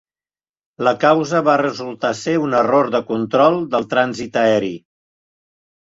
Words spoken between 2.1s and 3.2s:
ser un error de